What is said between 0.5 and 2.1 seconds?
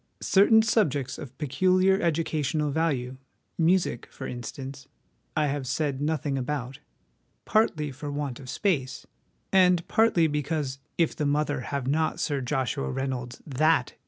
subjects of peculiar